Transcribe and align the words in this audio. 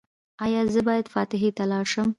ایا 0.45 0.61
زه 0.73 0.81
باید 0.87 1.11
فاتحې 1.13 1.49
ته 1.57 1.63
لاړ 1.71 1.85
شم؟ 1.91 2.07